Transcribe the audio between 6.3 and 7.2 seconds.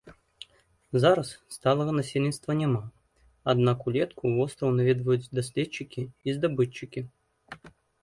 здабытчыкі.